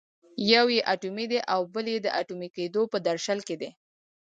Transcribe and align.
یو 0.53 0.65
یې 0.75 0.81
اټومي 0.93 1.25
دی 1.31 1.39
او 1.53 1.61
بل 1.73 1.85
یې 1.93 1.99
د 2.01 2.07
اټومي 2.21 2.49
کېدو 2.55 2.81
په 2.91 2.97
درشل 3.07 3.39
کې 3.47 3.55
دی. 3.61 3.69